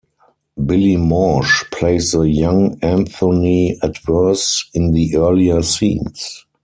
Billy 0.65 0.97
Mauch 0.97 1.69
plays 1.69 2.13
the 2.13 2.21
young 2.23 2.75
Anthony 2.81 3.77
Adverse 3.83 4.65
in 4.73 4.93
the 4.93 5.15
earlier 5.15 5.61
scenes. 5.61 6.43